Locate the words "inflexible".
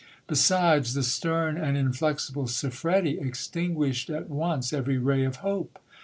1.77-2.47